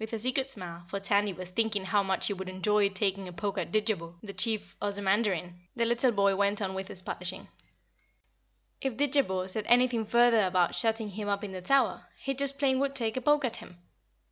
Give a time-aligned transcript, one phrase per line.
[0.00, 3.32] With a secret smile, for Tandy was thinking how much he would enjoy taking a
[3.32, 7.46] poke at Didjabo, the Chief Ozamandarin, the little boy went on with his polishing.
[8.80, 12.80] If Didjabo said anything further about shutting him up in the Tower, he just plain
[12.80, 13.78] would take a poke at him.